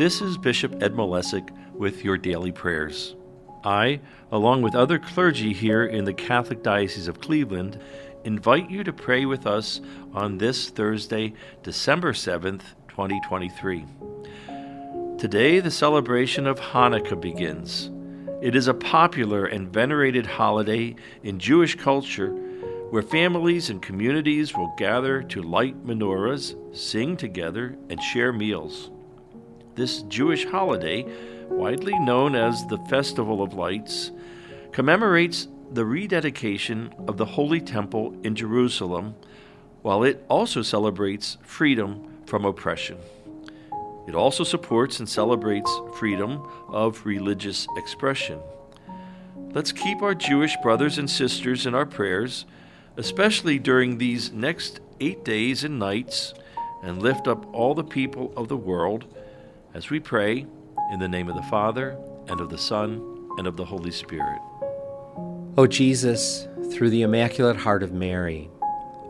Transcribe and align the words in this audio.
This 0.00 0.22
is 0.22 0.38
Bishop 0.38 0.82
Ed 0.82 0.94
Malesic 0.94 1.50
with 1.74 2.04
your 2.04 2.16
daily 2.16 2.52
prayers. 2.52 3.14
I, 3.62 4.00
along 4.32 4.62
with 4.62 4.74
other 4.74 4.98
clergy 4.98 5.52
here 5.52 5.84
in 5.84 6.06
the 6.06 6.14
Catholic 6.14 6.62
Diocese 6.62 7.06
of 7.06 7.20
Cleveland, 7.20 7.78
invite 8.24 8.70
you 8.70 8.82
to 8.82 8.94
pray 8.94 9.26
with 9.26 9.46
us 9.46 9.82
on 10.14 10.38
this 10.38 10.70
Thursday, 10.70 11.34
December 11.62 12.14
7th, 12.14 12.62
2023. 12.88 13.84
Today, 15.18 15.60
the 15.60 15.70
celebration 15.70 16.46
of 16.46 16.58
Hanukkah 16.58 17.20
begins. 17.20 17.90
It 18.40 18.56
is 18.56 18.68
a 18.68 18.72
popular 18.72 19.44
and 19.44 19.70
venerated 19.70 20.24
holiday 20.24 20.96
in 21.24 21.38
Jewish 21.38 21.74
culture 21.74 22.30
where 22.88 23.02
families 23.02 23.68
and 23.68 23.82
communities 23.82 24.56
will 24.56 24.74
gather 24.78 25.22
to 25.24 25.42
light 25.42 25.84
menorahs, 25.84 26.56
sing 26.74 27.18
together, 27.18 27.76
and 27.90 28.02
share 28.02 28.32
meals. 28.32 28.90
This 29.80 30.02
Jewish 30.02 30.44
holiday, 30.44 31.06
widely 31.48 31.98
known 31.98 32.34
as 32.34 32.66
the 32.66 32.76
Festival 32.90 33.42
of 33.42 33.54
Lights, 33.54 34.10
commemorates 34.72 35.48
the 35.72 35.86
rededication 35.86 36.94
of 37.08 37.16
the 37.16 37.24
Holy 37.24 37.62
Temple 37.62 38.14
in 38.22 38.34
Jerusalem, 38.34 39.14
while 39.80 40.04
it 40.04 40.22
also 40.28 40.60
celebrates 40.60 41.38
freedom 41.42 42.06
from 42.26 42.44
oppression. 42.44 42.98
It 44.06 44.14
also 44.14 44.44
supports 44.44 44.98
and 44.98 45.08
celebrates 45.08 45.74
freedom 45.94 46.46
of 46.68 47.06
religious 47.06 47.66
expression. 47.78 48.38
Let's 49.54 49.72
keep 49.72 50.02
our 50.02 50.14
Jewish 50.14 50.56
brothers 50.58 50.98
and 50.98 51.08
sisters 51.08 51.64
in 51.64 51.74
our 51.74 51.86
prayers, 51.86 52.44
especially 52.98 53.58
during 53.58 53.96
these 53.96 54.30
next 54.30 54.80
eight 55.00 55.24
days 55.24 55.64
and 55.64 55.78
nights, 55.78 56.34
and 56.82 57.00
lift 57.00 57.26
up 57.26 57.46
all 57.54 57.74
the 57.74 57.82
people 57.82 58.30
of 58.36 58.48
the 58.48 58.58
world 58.58 59.06
as 59.74 59.90
we 59.90 60.00
pray 60.00 60.46
in 60.92 60.98
the 60.98 61.08
name 61.08 61.28
of 61.28 61.36
the 61.36 61.42
Father, 61.44 61.96
and 62.28 62.40
of 62.40 62.50
the 62.50 62.58
Son, 62.58 63.28
and 63.38 63.46
of 63.46 63.56
the 63.56 63.64
Holy 63.64 63.90
Spirit. 63.90 64.40
O 65.56 65.66
Jesus, 65.68 66.48
through 66.72 66.90
the 66.90 67.02
Immaculate 67.02 67.56
Heart 67.56 67.82
of 67.82 67.92
Mary, 67.92 68.50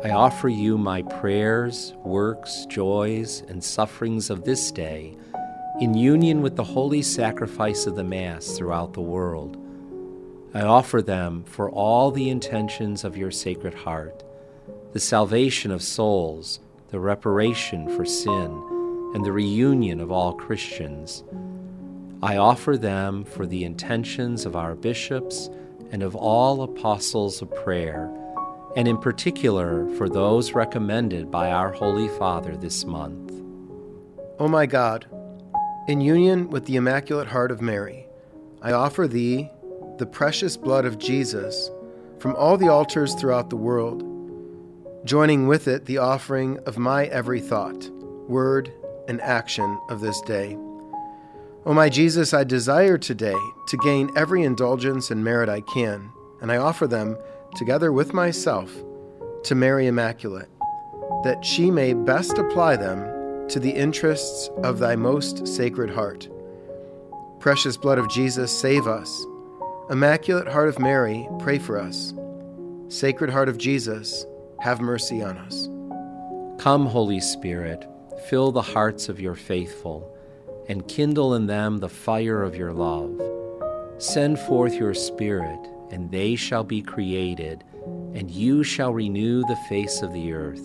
I 0.04 0.10
offer 0.10 0.48
you 0.48 0.78
my 0.78 1.02
prayers, 1.02 1.94
works, 2.04 2.66
joys, 2.66 3.42
and 3.48 3.62
sufferings 3.62 4.30
of 4.30 4.44
this 4.44 4.70
day 4.70 5.16
in 5.80 5.94
union 5.94 6.42
with 6.42 6.56
the 6.56 6.64
holy 6.64 7.02
sacrifice 7.02 7.86
of 7.86 7.96
the 7.96 8.04
Mass 8.04 8.56
throughout 8.56 8.92
the 8.92 9.00
world. 9.00 9.56
I 10.52 10.62
offer 10.62 11.00
them 11.00 11.44
for 11.44 11.70
all 11.70 12.10
the 12.10 12.28
intentions 12.28 13.04
of 13.04 13.16
your 13.16 13.30
Sacred 13.30 13.72
Heart, 13.72 14.24
the 14.92 15.00
salvation 15.00 15.70
of 15.70 15.82
souls, 15.82 16.60
the 16.88 17.00
reparation 17.00 17.88
for 17.96 18.04
sin, 18.04 18.79
and 19.14 19.24
the 19.24 19.32
reunion 19.32 20.00
of 20.00 20.10
all 20.10 20.34
Christians. 20.34 21.24
I 22.22 22.36
offer 22.36 22.76
them 22.76 23.24
for 23.24 23.46
the 23.46 23.64
intentions 23.64 24.44
of 24.44 24.56
our 24.56 24.74
bishops 24.74 25.48
and 25.90 26.02
of 26.02 26.14
all 26.14 26.62
apostles 26.62 27.42
of 27.42 27.54
prayer 27.54 28.10
and 28.76 28.86
in 28.86 28.98
particular 28.98 29.88
for 29.96 30.08
those 30.08 30.52
recommended 30.52 31.30
by 31.30 31.50
our 31.50 31.72
Holy 31.72 32.08
Father 32.08 32.56
this 32.56 32.84
month. 32.84 33.32
O 34.38 34.48
my 34.48 34.66
God, 34.66 35.06
in 35.88 36.00
union 36.00 36.50
with 36.50 36.66
the 36.66 36.76
Immaculate 36.76 37.28
Heart 37.28 37.50
of 37.50 37.60
Mary, 37.60 38.06
I 38.62 38.72
offer 38.72 39.08
Thee 39.08 39.50
the 39.98 40.06
precious 40.06 40.56
blood 40.56 40.84
of 40.84 40.98
Jesus 40.98 41.70
from 42.18 42.36
all 42.36 42.56
the 42.56 42.68
altars 42.68 43.14
throughout 43.14 43.50
the 43.50 43.56
world, 43.56 44.04
joining 45.04 45.48
with 45.48 45.66
it 45.66 45.86
the 45.86 45.98
offering 45.98 46.58
of 46.60 46.78
my 46.78 47.06
every 47.06 47.40
thought, 47.40 47.88
word, 48.28 48.72
and 49.10 49.20
action 49.20 49.78
of 49.88 50.00
this 50.00 50.20
day. 50.22 50.56
O 51.66 51.74
my 51.74 51.90
Jesus, 51.90 52.32
I 52.32 52.44
desire 52.44 52.96
today 52.96 53.36
to 53.68 53.76
gain 53.78 54.10
every 54.16 54.44
indulgence 54.44 55.10
and 55.10 55.22
merit 55.22 55.48
I 55.48 55.60
can, 55.60 56.10
and 56.40 56.50
I 56.50 56.56
offer 56.56 56.86
them 56.86 57.18
together 57.56 57.92
with 57.92 58.14
myself, 58.14 58.72
to 59.44 59.54
Mary 59.54 59.86
Immaculate, 59.86 60.48
that 61.24 61.44
she 61.44 61.70
may 61.70 61.92
best 61.92 62.38
apply 62.38 62.76
them 62.76 63.48
to 63.48 63.58
the 63.58 63.70
interests 63.72 64.48
of 64.62 64.78
thy 64.78 64.94
most 64.94 65.46
sacred 65.46 65.90
heart. 65.90 66.28
Precious 67.40 67.76
blood 67.76 67.98
of 67.98 68.08
Jesus, 68.08 68.56
save 68.56 68.86
us. 68.86 69.26
Immaculate 69.90 70.46
Heart 70.46 70.68
of 70.68 70.78
Mary, 70.78 71.28
pray 71.40 71.58
for 71.58 71.80
us. 71.80 72.14
Sacred 72.88 73.28
Heart 73.28 73.48
of 73.48 73.58
Jesus, 73.58 74.24
have 74.60 74.80
mercy 74.80 75.20
on 75.22 75.36
us. 75.36 75.68
Come, 76.62 76.86
Holy 76.86 77.20
Spirit, 77.20 77.84
fill 78.28 78.52
the 78.52 78.62
hearts 78.62 79.08
of 79.08 79.20
your 79.20 79.34
faithful, 79.34 80.16
and 80.68 80.86
kindle 80.86 81.34
in 81.34 81.46
them 81.46 81.78
the 81.78 81.88
fire 81.88 82.42
of 82.42 82.56
your 82.56 82.72
love. 82.72 83.20
Send 83.98 84.38
forth 84.38 84.74
your 84.74 84.94
Spirit 84.94 85.60
and 85.90 86.10
they 86.10 86.36
shall 86.36 86.64
be 86.64 86.80
created, 86.80 87.64
and 88.14 88.30
you 88.30 88.62
shall 88.62 88.92
renew 88.92 89.42
the 89.42 89.58
face 89.68 90.02
of 90.02 90.12
the 90.12 90.32
earth. 90.32 90.64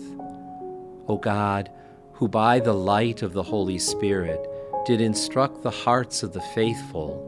O 1.08 1.18
God, 1.22 1.72
who 2.14 2.28
by 2.28 2.60
the 2.60 2.74
light 2.74 3.22
of 3.22 3.34
the 3.34 3.44
Holy 3.44 3.80
Spirit 3.80 4.40
did 4.86 5.02
instruct 5.02 5.62
the 5.62 5.72
hearts 5.72 6.24
of 6.24 6.34
the 6.34 6.42
faithful, 6.54 7.22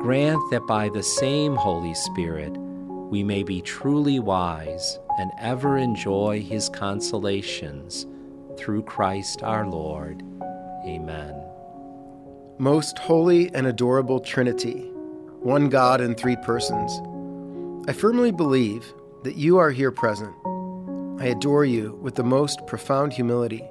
grant 0.00 0.40
that 0.50 0.66
by 0.66 0.88
the 0.88 1.02
same 1.02 1.56
Holy 1.56 1.94
Spirit 1.94 2.52
we 3.10 3.22
may 3.22 3.42
be 3.42 3.60
truly 3.60 4.18
wise 4.18 4.98
and 5.18 5.30
ever 5.40 5.76
enjoy 5.76 6.42
his 6.42 6.68
consolations 6.68 8.06
through 8.56 8.82
Christ 8.82 9.42
our 9.42 9.66
Lord. 9.66 10.22
Amen. 10.86 11.34
Most 12.58 12.98
holy 12.98 13.54
and 13.54 13.66
adorable 13.66 14.20
Trinity, 14.20 14.90
one 15.40 15.68
God 15.68 16.00
in 16.00 16.14
three 16.14 16.36
persons 16.36 17.00
I 17.88 17.92
firmly 17.92 18.32
believe 18.32 18.92
that 19.22 19.36
you 19.36 19.58
are 19.58 19.70
here 19.70 19.92
present. 19.92 20.34
I 21.20 21.26
adore 21.26 21.64
you 21.64 21.96
with 22.02 22.16
the 22.16 22.24
most 22.24 22.66
profound 22.66 23.12
humility. 23.12 23.64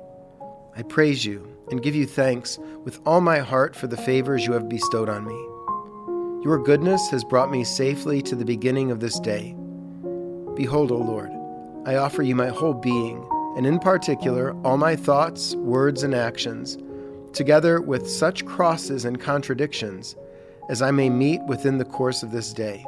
I 0.78 0.84
praise 0.84 1.26
you 1.26 1.46
and 1.70 1.84
give 1.84 1.96
you 1.96 2.06
thanks 2.06 2.58
with 2.86 3.02
all 3.06 3.20
my 3.20 3.40
heart 3.40 3.76
for 3.76 3.88
the 3.88 3.98
favors 3.98 4.46
you 4.46 4.54
have 4.54 4.70
bestowed 4.70 5.10
on 5.10 5.26
me. 5.26 6.46
Your 6.46 6.64
goodness 6.64 7.10
has 7.10 7.26
brought 7.26 7.52
me 7.52 7.66
safely 7.66 8.22
to 8.22 8.36
the 8.36 8.46
beginning 8.46 8.90
of 8.90 9.02
this 9.02 9.20
day. 9.20 9.54
Behold, 10.56 10.92
O 10.92 10.98
Lord, 10.98 11.32
I 11.86 11.96
offer 11.96 12.24
you 12.24 12.36
my 12.36 12.48
whole 12.48 12.74
being, 12.74 13.22
and 13.56 13.66
in 13.66 13.80
particular 13.80 14.56
all 14.64 14.78
my 14.78 14.96
thoughts, 14.96 15.56
words, 15.56 16.04
and 16.04 16.14
actions, 16.14 16.78
together 17.34 17.82
with 17.82 18.10
such 18.10 18.46
crosses 18.46 19.06
and 19.06 19.20
contradictions 19.20 20.16
as 20.70 20.82
I 20.82 20.92
may 20.92 21.10
meet 21.10 21.42
within 21.44 21.78
the 21.78 21.86
course 21.86 22.24
of 22.24 22.32
this 22.32 22.54
day. 22.54 22.86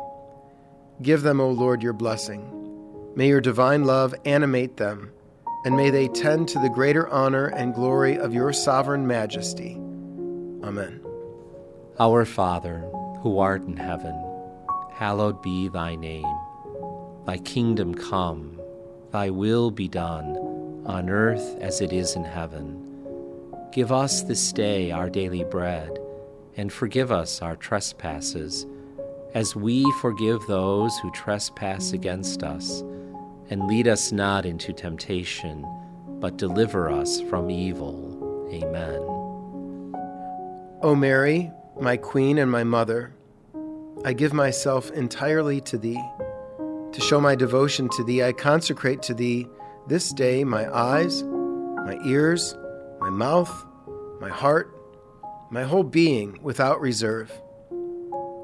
Give 1.01 1.22
them, 1.22 1.39
O 1.39 1.50
Lord, 1.50 1.83
your 1.83 1.94
blessing. 1.94 2.53
May 3.16 3.27
your 3.27 3.41
divine 3.41 3.83
love 3.83 4.16
animate 4.25 4.77
them, 4.77 5.11
and 5.66 5.75
may 5.75 5.89
they 5.89 6.07
tend 6.07 6.47
to 6.50 6.59
the 6.59 6.69
greater 6.69 7.07
honor 7.09 7.47
and 7.47 7.73
glory 7.73 8.17
of 8.17 8.33
your 8.33 8.53
sovereign 8.53 9.06
majesty. 9.06 9.73
Amen. 10.63 11.03
Our 12.00 12.25
Father, 12.25 12.79
who 13.22 13.39
art 13.39 13.63
in 13.63 13.77
heaven, 13.77 14.16
hallowed 14.91 15.41
be 15.41 15.67
thy 15.67 15.95
name. 15.95 16.25
Thy 17.25 17.38
kingdom 17.38 17.94
come, 17.94 18.59
thy 19.11 19.29
will 19.29 19.72
be 19.72 19.88
done, 19.88 20.35
on 20.87 21.09
earth 21.09 21.57
as 21.59 21.81
it 21.81 21.93
is 21.93 22.15
in 22.15 22.23
heaven. 22.23 22.83
Give 23.71 23.91
us 23.91 24.23
this 24.23 24.51
day 24.51 24.89
our 24.91 25.09
daily 25.09 25.43
bread, 25.43 25.99
and 26.55 26.73
forgive 26.73 27.11
us 27.11 27.41
our 27.41 27.55
trespasses 27.55 28.65
as 29.35 29.55
we 29.55 29.89
forgive 30.01 30.41
those 30.47 30.97
who 30.99 31.11
trespass 31.11 31.91
against 31.91 32.41
us. 32.41 32.81
And 33.49 33.67
lead 33.67 33.87
us 33.87 34.11
not 34.11 34.45
into 34.45 34.73
temptation, 34.73 35.65
but 36.19 36.37
deliver 36.37 36.89
us 36.89 37.21
from 37.21 37.51
evil. 37.51 38.47
Amen. 38.51 39.00
O 40.81 40.95
Mary, 40.95 41.51
my 41.79 41.97
Queen 41.97 42.38
and 42.38 42.50
my 42.50 42.63
Mother, 42.63 43.13
I 44.06 44.13
give 44.13 44.33
myself 44.33 44.89
entirely 44.91 45.62
to 45.62 45.77
Thee. 45.77 46.01
To 46.94 47.01
show 47.01 47.19
my 47.21 47.35
devotion 47.35 47.89
to 47.89 48.03
Thee, 48.03 48.23
I 48.23 48.31
consecrate 48.31 49.01
to 49.03 49.13
Thee 49.13 49.47
this 49.88 50.12
day 50.12 50.44
my 50.44 50.68
eyes, 50.75 51.24
my 51.24 51.98
ears, 52.06 52.56
my 53.00 53.10
mouth, 53.10 53.66
my 54.19 54.30
heart, 54.30 54.74
my 55.50 55.63
whole 55.63 55.84
being 55.84 56.38
without 56.42 56.81
reserve. 56.81 57.31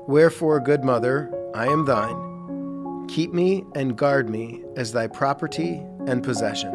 Wherefore, 0.07 0.60
good 0.62 0.84
mother, 0.84 1.30
I 1.54 1.68
am 1.68 1.86
thine. 1.86 3.07
Keep 3.10 3.34
me 3.34 3.66
and 3.75 3.98
guard 3.98 4.30
me 4.30 4.63
as 4.78 4.94
thy 4.94 5.07
property 5.07 5.81
and 6.07 6.24
possession. 6.24 6.74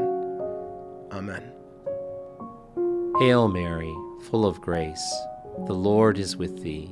Amen. 1.12 1.53
Hail 3.19 3.49
Mary, 3.49 3.94
full 4.31 4.44
of 4.44 4.61
grace, 4.61 5.15
the 5.67 5.75
Lord 5.75 6.19
is 6.19 6.37
with 6.37 6.62
thee. 6.62 6.91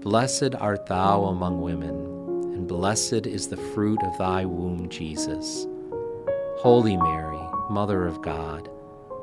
Blessed 0.00 0.54
art 0.54 0.86
thou 0.86 1.24
among 1.24 1.62
women, 1.62 1.94
and 2.54 2.68
blessed 2.68 3.26
is 3.26 3.48
the 3.48 3.56
fruit 3.56 4.02
of 4.02 4.18
thy 4.18 4.44
womb, 4.44 4.88
Jesus. 4.88 5.66
Holy 6.58 6.96
Mary, 6.96 7.48
Mother 7.70 8.06
of 8.06 8.22
God, 8.22 8.68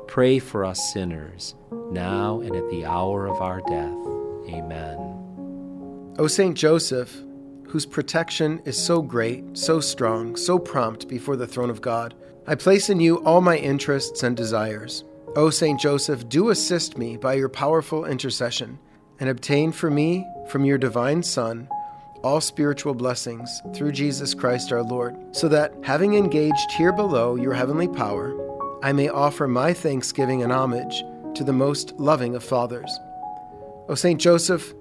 Pray 0.06 0.38
for 0.38 0.64
us 0.64 0.92
sinners, 0.92 1.54
now 1.90 2.40
and 2.40 2.54
at 2.54 2.70
the 2.70 2.84
hour 2.84 3.26
of 3.26 3.40
our 3.40 3.60
death. 3.62 4.54
Amen. 4.54 6.14
O 6.18 6.28
Saint 6.28 6.56
Joseph, 6.56 7.20
whose 7.66 7.84
protection 7.84 8.60
is 8.64 8.80
so 8.80 9.02
great, 9.02 9.42
so 9.58 9.80
strong, 9.80 10.36
so 10.36 10.58
prompt 10.58 11.08
before 11.08 11.36
the 11.36 11.46
throne 11.46 11.70
of 11.70 11.80
God, 11.80 12.14
I 12.46 12.54
place 12.54 12.90
in 12.90 13.00
you 13.00 13.16
all 13.24 13.40
my 13.40 13.56
interests 13.56 14.22
and 14.22 14.36
desires. 14.36 15.04
O 15.34 15.50
Saint 15.50 15.80
Joseph, 15.80 16.28
do 16.28 16.50
assist 16.50 16.96
me 16.96 17.16
by 17.16 17.34
your 17.34 17.48
powerful 17.48 18.04
intercession, 18.04 18.78
and 19.18 19.28
obtain 19.28 19.72
for 19.72 19.90
me, 19.90 20.24
from 20.46 20.64
your 20.64 20.78
divine 20.78 21.24
Son, 21.24 21.68
all 22.24 22.40
spiritual 22.40 22.94
blessings 22.94 23.62
through 23.74 23.92
Jesus 23.92 24.34
Christ 24.34 24.72
our 24.72 24.82
Lord, 24.82 25.14
so 25.36 25.46
that, 25.48 25.74
having 25.84 26.14
engaged 26.14 26.72
here 26.72 26.92
below 26.92 27.36
your 27.36 27.52
heavenly 27.52 27.86
power, 27.86 28.34
I 28.82 28.92
may 28.92 29.08
offer 29.08 29.46
my 29.46 29.74
thanksgiving 29.74 30.42
and 30.42 30.50
homage 30.50 31.04
to 31.34 31.44
the 31.44 31.52
most 31.52 31.92
loving 32.00 32.34
of 32.34 32.42
fathers. 32.42 32.98
O 33.88 33.94
Saint 33.94 34.20
Joseph, 34.20 34.74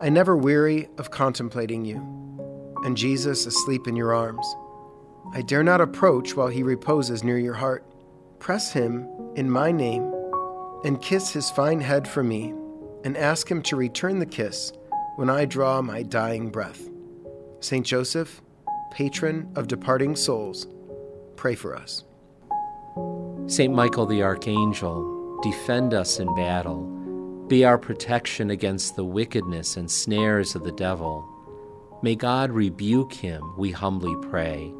I 0.00 0.08
never 0.08 0.36
weary 0.36 0.88
of 0.96 1.10
contemplating 1.10 1.84
you, 1.84 1.98
and 2.84 2.96
Jesus 2.96 3.44
asleep 3.44 3.86
in 3.86 3.94
your 3.94 4.14
arms. 4.14 4.46
I 5.32 5.42
dare 5.42 5.62
not 5.62 5.80
approach 5.80 6.34
while 6.34 6.48
he 6.48 6.62
reposes 6.62 7.22
near 7.22 7.38
your 7.38 7.54
heart. 7.54 7.84
Press 8.38 8.72
him 8.72 9.08
in 9.34 9.50
my 9.50 9.70
name, 9.70 10.12
and 10.84 11.02
kiss 11.02 11.30
his 11.30 11.50
fine 11.50 11.80
head 11.80 12.08
for 12.08 12.22
me, 12.22 12.54
and 13.04 13.16
ask 13.16 13.50
him 13.50 13.60
to 13.62 13.76
return 13.76 14.18
the 14.18 14.26
kiss 14.26 14.72
when 15.16 15.30
I 15.30 15.46
draw 15.46 15.80
my 15.80 16.02
dying 16.02 16.50
breath. 16.50 16.90
Saint 17.60 17.86
Joseph, 17.86 18.42
patron 18.92 19.50
of 19.56 19.66
departing 19.66 20.14
souls, 20.14 20.66
pray 21.36 21.54
for 21.54 21.74
us. 21.74 22.04
Saint 23.46 23.74
Michael 23.74 24.04
the 24.04 24.22
Archangel, 24.22 25.40
defend 25.42 25.94
us 25.94 26.18
in 26.20 26.34
battle. 26.34 26.84
Be 27.48 27.64
our 27.64 27.78
protection 27.78 28.50
against 28.50 28.94
the 28.94 29.04
wickedness 29.04 29.78
and 29.78 29.90
snares 29.90 30.54
of 30.54 30.64
the 30.64 30.72
devil. 30.72 31.26
May 32.02 32.14
God 32.14 32.50
rebuke 32.50 33.14
him, 33.14 33.54
we 33.56 33.70
humbly 33.70 34.14
pray. 34.28 34.70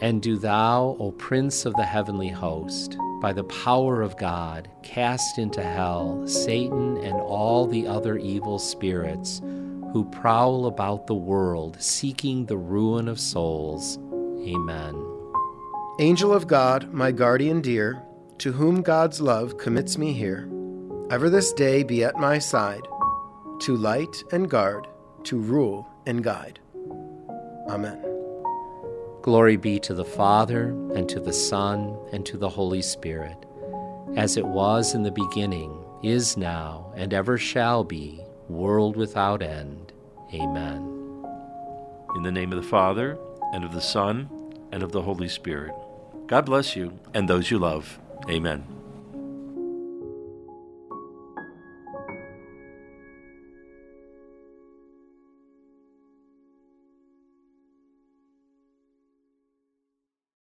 And 0.00 0.20
do 0.20 0.36
thou, 0.36 0.96
O 0.98 1.12
Prince 1.12 1.64
of 1.64 1.74
the 1.74 1.84
heavenly 1.84 2.28
host, 2.28 2.96
by 3.20 3.32
the 3.32 3.44
power 3.44 4.02
of 4.02 4.16
God, 4.16 4.68
cast 4.82 5.38
into 5.38 5.62
hell 5.62 6.26
Satan 6.26 6.96
and 6.96 7.14
all 7.20 7.66
the 7.66 7.86
other 7.86 8.16
evil 8.16 8.58
spirits 8.58 9.42
who 9.92 10.04
prowl 10.04 10.66
about 10.66 11.06
the 11.06 11.14
world 11.14 11.80
seeking 11.80 12.46
the 12.46 12.56
ruin 12.56 13.08
of 13.08 13.18
souls. 13.18 13.98
Amen. 14.46 14.94
Angel 15.98 16.32
of 16.32 16.46
God, 16.46 16.92
my 16.92 17.12
guardian 17.12 17.60
dear, 17.60 18.02
to 18.38 18.52
whom 18.52 18.82
God's 18.82 19.20
love 19.20 19.58
commits 19.58 19.98
me 19.98 20.12
here, 20.12 20.48
ever 21.10 21.28
this 21.28 21.52
day 21.52 21.82
be 21.82 22.04
at 22.04 22.16
my 22.16 22.38
side, 22.38 22.86
to 23.60 23.76
light 23.76 24.24
and 24.32 24.48
guard, 24.48 24.86
to 25.24 25.38
rule 25.38 25.86
and 26.06 26.24
guide. 26.24 26.58
Amen. 27.68 28.00
Glory 29.22 29.56
be 29.56 29.78
to 29.80 29.92
the 29.92 30.04
Father, 30.04 30.70
and 30.94 31.06
to 31.08 31.20
the 31.20 31.32
Son, 31.32 31.94
and 32.12 32.24
to 32.24 32.38
the 32.38 32.48
Holy 32.48 32.80
Spirit, 32.80 33.36
as 34.16 34.38
it 34.38 34.46
was 34.46 34.94
in 34.94 35.02
the 35.02 35.10
beginning, 35.10 35.84
is 36.02 36.38
now, 36.38 36.90
and 36.96 37.12
ever 37.12 37.36
shall 37.36 37.84
be, 37.84 38.24
world 38.50 38.96
without 38.96 39.42
end. 39.42 39.92
Amen. 40.34 41.24
In 42.16 42.22
the 42.22 42.32
name 42.32 42.52
of 42.52 42.62
the 42.62 42.68
Father, 42.68 43.18
and 43.52 43.64
of 43.64 43.72
the 43.72 43.80
Son, 43.80 44.28
and 44.72 44.82
of 44.82 44.92
the 44.92 45.02
Holy 45.02 45.28
Spirit. 45.28 45.74
God 46.26 46.46
bless 46.46 46.76
you 46.76 46.98
and 47.14 47.28
those 47.28 47.50
you 47.50 47.58
love. 47.58 47.98
Amen. 48.28 48.79